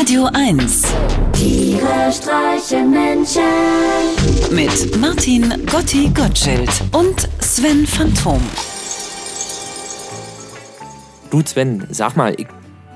[0.00, 0.82] Radio 1
[1.34, 3.42] Tiere streichen Menschen.
[4.50, 8.40] mit Martin Gotti Gottschild und Sven Phantom.
[11.30, 12.46] Du Sven, sag mal, ich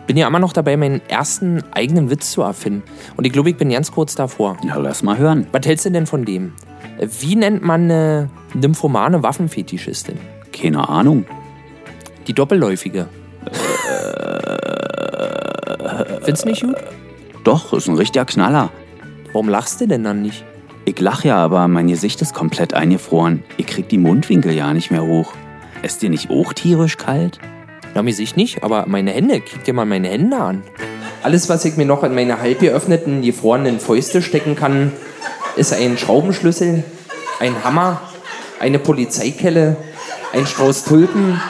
[0.07, 2.85] bin ja immer noch dabei, meinen ersten eigenen Witz zu erfinden.
[3.19, 4.57] Und ich glaube, ich bin ganz kurz davor.
[4.65, 5.47] Na, lass mal hören.
[5.53, 6.55] Was hältst du denn von dem?
[7.21, 10.19] Wie nennt man eine nymphomane Waffenfetischistin?
[10.55, 11.27] Keine Ahnung.
[12.27, 13.09] Die doppelläufige.
[16.25, 16.77] Findest du nicht gut?
[17.45, 18.71] Doch, ist ein richtiger Knaller.
[19.33, 20.45] Warum lachst du denn dann nicht?
[20.87, 23.43] Ich lach ja, aber mein Gesicht ist komplett eingefroren.
[23.57, 25.33] Ich krieg die Mundwinkel ja nicht mehr hoch.
[25.83, 27.39] Ist dir nicht auch tierisch kalt?
[27.95, 30.63] Na, mir sich nicht, aber meine Hände, kick dir mal meine Hände an.
[31.23, 34.93] Alles, was ich mir noch in meine halb geöffneten, gefrorenen Fäuste stecken kann,
[35.57, 36.85] ist ein Schraubenschlüssel,
[37.41, 38.01] ein Hammer,
[38.61, 39.77] eine Polizeikelle,
[40.33, 41.41] ein Strauß Tulpen,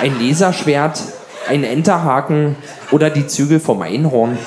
[0.00, 1.02] ein Laserschwert,
[1.48, 2.56] ein Enterhaken
[2.90, 4.38] oder die Zügel vom Einhorn.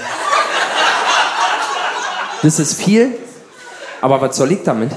[2.43, 3.11] Das ist viel,
[4.01, 4.91] aber was soll ich damit?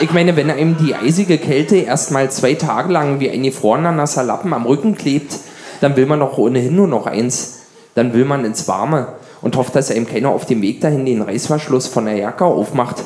[0.00, 4.24] Ich meine, wenn einem die eisige Kälte erstmal zwei Tage lang wie ein gefrorener nasser
[4.24, 5.34] Lappen am Rücken klebt,
[5.80, 7.60] dann will man doch ohnehin nur noch eins.
[7.94, 11.22] Dann will man ins Warme und hofft, dass einem keiner auf dem Weg dahin den
[11.22, 13.04] Reißverschluss von der Jacke aufmacht.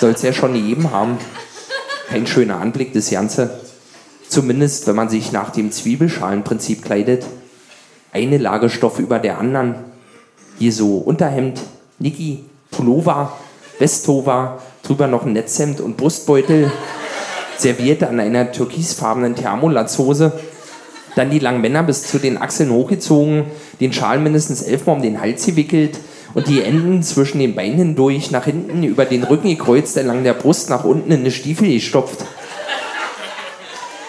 [0.00, 1.18] Soll's ja schon jedem haben.
[2.08, 3.60] Kein schöner Anblick, das Ganze.
[4.28, 7.26] Zumindest, wenn man sich nach dem Zwiebelschalenprinzip kleidet.
[8.12, 9.76] Eine Lage Stoff über der anderen.
[10.58, 11.60] Hier so Unterhemd,
[11.98, 13.32] Niki, Pullover,
[13.78, 16.70] Westova, drüber noch ein Netzhemd und Brustbeutel,
[17.58, 20.32] serviert an einer türkisfarbenen Thermolatzhose.
[21.16, 23.44] Dann die langen Männer bis zu den Achseln hochgezogen,
[23.80, 25.98] den Schal mindestens elfmal um den Hals gewickelt
[26.34, 30.34] und die Enden zwischen den Beinen hindurch nach hinten über den Rücken gekreuzt, entlang der
[30.34, 32.24] Brust nach unten in eine Stiefel gestopft.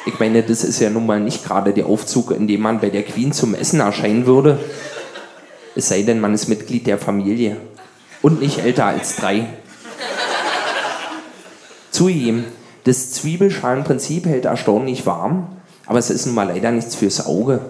[0.08, 2.90] Ich meine, das ist ja nun mal nicht gerade der Aufzug, in dem man bei
[2.90, 4.60] der Queen zum Essen erscheinen würde.
[5.76, 7.58] Es sei denn, man ist Mitglied der Familie.
[8.22, 9.48] Und nicht älter als drei.
[11.90, 12.46] Zugegeben,
[12.84, 15.48] das Zwiebelschalenprinzip hält erstaunlich warm,
[15.88, 17.62] aber es ist nun mal leider nichts fürs Auge.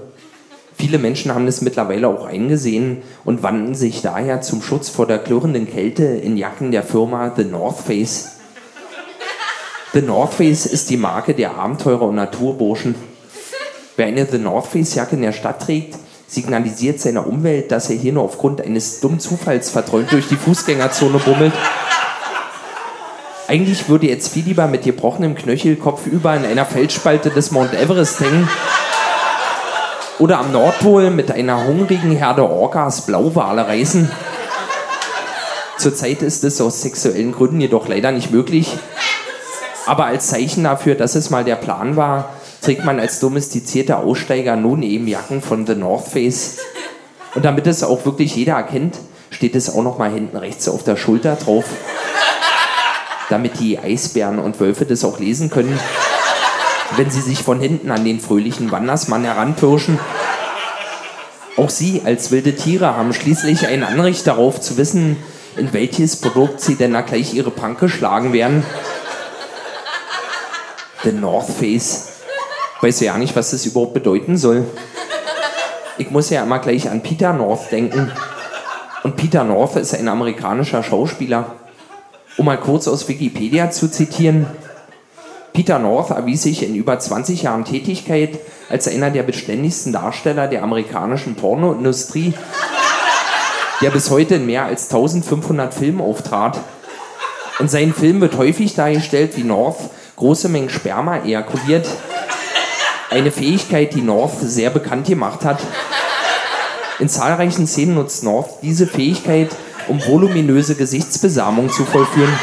[0.78, 5.20] Viele Menschen haben das mittlerweile auch eingesehen und wandten sich daher zum Schutz vor der
[5.20, 8.35] klirrenden Kälte in Jacken der Firma The North Face.
[9.96, 12.96] The North Face ist die Marke der Abenteurer und Naturburschen.
[13.96, 15.96] Wer eine The North Face Jacke in der Stadt trägt,
[16.28, 21.18] signalisiert seiner Umwelt, dass er hier nur aufgrund eines dummen Zufalls verträumt durch die Fußgängerzone
[21.20, 21.54] bummelt.
[23.48, 28.20] Eigentlich würde jetzt viel lieber mit gebrochenem Knöchel kopfüber in einer Felsspalte des Mount Everest
[28.20, 28.50] hängen.
[30.20, 34.12] Oder am Nordpol mit einer hungrigen Herde Orcas Blauwale reißen.
[35.78, 38.78] Zurzeit ist es aus sexuellen Gründen jedoch leider nicht möglich.
[39.86, 42.30] Aber als Zeichen dafür, dass es mal der Plan war,
[42.62, 46.58] trägt man als domestizierter Aussteiger nun eben Jacken von The North Face.
[47.36, 48.98] Und damit es auch wirklich jeder erkennt,
[49.30, 51.66] steht es auch noch mal hinten rechts auf der Schulter drauf.
[53.30, 55.80] Damit die Eisbären und Wölfe das auch lesen können,
[56.96, 60.00] wenn sie sich von hinten an den fröhlichen Wandersmann heranpirschen.
[61.58, 65.18] Auch sie als wilde Tiere haben schließlich ein Anrecht darauf zu wissen,
[65.58, 68.64] in welches Produkt sie denn da gleich ihre Panke schlagen werden.
[71.06, 72.08] The North Face.
[72.82, 74.66] Weiß ja nicht, was das überhaupt bedeuten soll.
[76.00, 78.12] Ich muss ja immer gleich an Peter North denken.
[79.04, 81.54] Und Peter North ist ein amerikanischer Schauspieler.
[82.38, 84.48] Um mal kurz aus Wikipedia zu zitieren.
[85.54, 88.40] Peter North erwies sich in über 20 Jahren Tätigkeit
[88.70, 92.34] als einer der beständigsten Darsteller der amerikanischen Pornoindustrie,
[93.80, 96.60] der bis heute in mehr als 1500 Filmen auftrat.
[97.60, 99.78] In seinen Filmen wird häufig dargestellt, wie North
[100.16, 101.88] große Mengen Sperma ejakuliert.
[103.10, 105.60] Eine Fähigkeit, die North sehr bekannt gemacht hat.
[107.00, 109.50] In zahlreichen Szenen nutzt North diese Fähigkeit,
[109.88, 112.34] um voluminöse Gesichtsbesamung zu vollführen.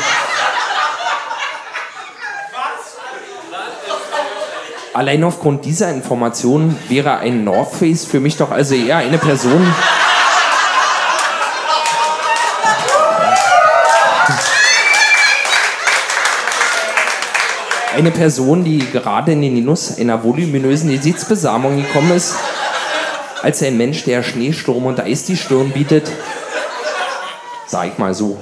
[4.95, 9.67] Allein aufgrund dieser Information wäre ein North Face für mich doch also eher eine Person,
[17.93, 22.35] eine Person, die gerade in den Genuss einer voluminösen Gesichtsbesamung gekommen ist,
[23.43, 26.11] als ein Mensch, der Schneesturm und Eis die Stirn bietet.
[27.67, 28.39] Sag ich mal so.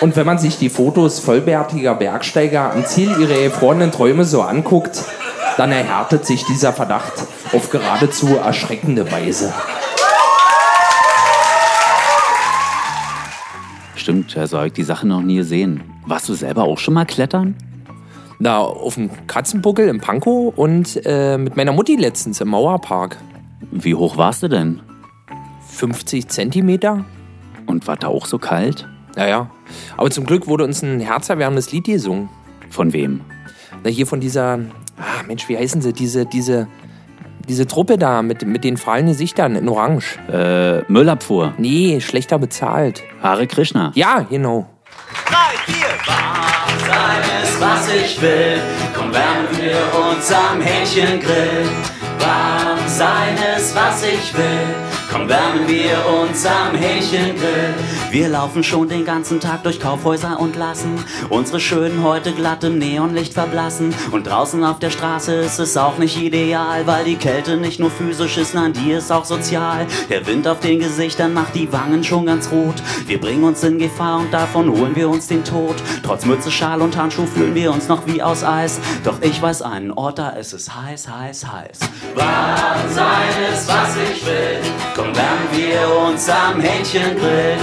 [0.00, 5.04] Und wenn man sich die Fotos vollbärtiger Bergsteiger am Ziel ihrer erfrorenen Träume so anguckt,
[5.56, 7.12] dann erhärtet sich dieser Verdacht
[7.52, 9.52] auf geradezu erschreckende Weise.
[13.94, 15.82] Stimmt, also habe ich die Sache noch nie gesehen.
[16.06, 17.54] Warst du selber auch schon mal klettern?
[18.42, 23.18] Na, auf dem Katzenbuckel im Pankow und äh, mit meiner Mutti letztens im Mauerpark.
[23.70, 24.80] Wie hoch warst du denn?
[25.68, 27.04] 50 Zentimeter.
[27.66, 28.88] Und war da auch so kalt?
[29.14, 29.50] Naja,
[29.98, 32.30] aber zum Glück wurde uns ein herzerwärmendes Lied gesungen.
[32.70, 33.20] Von wem?
[33.84, 34.60] Na, hier von dieser,
[34.96, 35.92] ah, Mensch, wie heißen sie?
[35.92, 36.66] Diese, diese,
[37.46, 40.18] diese Truppe da mit, mit den fahlen Gesichtern in Orange.
[40.32, 41.52] Äh, Müllabfuhr.
[41.58, 43.02] Nee, schlechter bezahlt.
[43.22, 43.92] Hare Krishna.
[43.94, 44.66] Ja, genau.
[45.26, 45.86] drei, vier.
[45.86, 46.49] Ist,
[47.60, 48.60] was ich will.
[48.96, 51.68] Komm, wärmen wir uns am Hähnchengrill.
[52.18, 54.89] Warm sein ist, was ich will.
[55.10, 57.74] Komm, wärmen wir uns am Hähnchengrill.
[58.12, 62.78] Wir laufen schon den ganzen Tag durch Kaufhäuser und lassen unsere schönen heute glatt im
[62.78, 63.92] Neonlicht verblassen.
[64.12, 67.90] Und draußen auf der Straße ist es auch nicht ideal, weil die Kälte nicht nur
[67.90, 69.86] physisch ist, nein, die ist auch sozial.
[70.08, 72.76] Der Wind auf den Gesichtern macht die Wangen schon ganz rot.
[73.06, 75.74] Wir bringen uns in Gefahr und davon holen wir uns den Tod.
[76.04, 78.78] Trotz Mütze, Schal und Handschuh fühlen wir uns noch wie aus Eis.
[79.02, 81.80] Doch ich weiß einen Ort, da ist es heiß, heiß, heiß.
[82.14, 84.49] Warm sein ist, was ich will.
[85.60, 87.58] Wir uns am Hähnchengrill.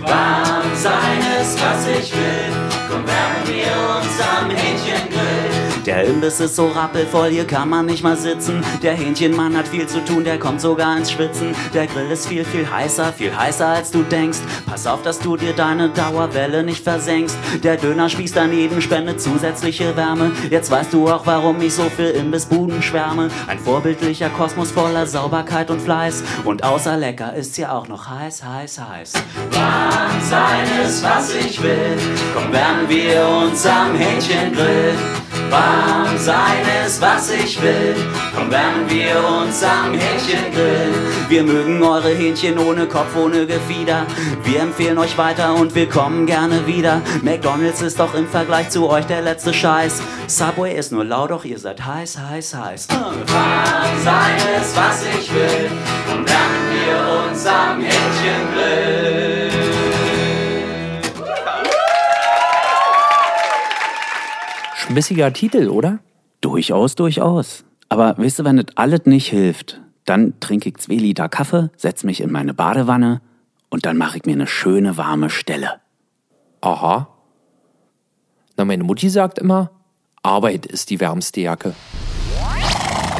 [0.00, 2.52] Warm sein ist, was ich will.
[2.88, 5.61] Komm, wärmen wir uns am Hähnchengrill.
[5.86, 8.62] Der Imbiss ist so rappelvoll, hier kann man nicht mal sitzen.
[8.82, 11.56] Der Hähnchenmann hat viel zu tun, der kommt sogar ins Schwitzen.
[11.74, 14.38] Der Grill ist viel, viel heißer, viel heißer als du denkst.
[14.66, 17.36] Pass auf, dass du dir deine Dauerwelle nicht versenkst.
[17.64, 20.30] Der Dönerspieß daneben spendet zusätzliche Wärme.
[20.50, 23.28] Jetzt weißt du auch, warum ich so für Imbissbuden schwärme.
[23.48, 26.22] Ein vorbildlicher Kosmos voller Sauberkeit und Fleiß.
[26.44, 29.12] Und außer lecker ist's hier auch noch heiß, heiß, heiß.
[29.50, 31.98] Warm sein ist, was ich will.
[32.34, 34.94] Komm, wärmen wir uns am Hähnchengrill.
[35.52, 37.94] Warm sein ist, was ich will.
[38.34, 40.94] Komm, wärmen wir uns am Hähnchengrill.
[41.28, 44.06] Wir mögen eure Hähnchen ohne Kopf, ohne Gefieder.
[44.44, 47.02] Wir empfehlen euch weiter und wir kommen gerne wieder.
[47.20, 50.00] McDonalds ist doch im Vergleich zu euch der letzte Scheiß.
[50.26, 52.88] Subway ist nur laut, doch ihr seid heiß, heiß, heiß.
[52.88, 55.70] Warm sein ist, was ich will.
[56.08, 59.21] Komm, wärmen wir uns am Hähnchengrill.
[64.92, 66.00] Schmissiger Titel, oder?
[66.42, 67.64] Durchaus, durchaus.
[67.88, 72.04] Aber wisst ihr, wenn das alles nicht hilft, dann trinke ich zwei Liter Kaffee, setz
[72.04, 73.22] mich in meine Badewanne
[73.70, 75.80] und dann mache ich mir eine schöne warme Stelle.
[76.60, 77.08] Aha.
[78.58, 79.70] Na, meine Mutti sagt immer,
[80.22, 81.74] Arbeit ist die wärmste Jacke.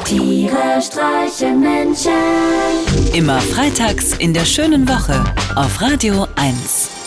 [0.05, 2.13] Tiere streichen Menschen.
[3.15, 5.25] Immer freitags in der schönen Woche
[5.57, 7.02] auf Radio 1.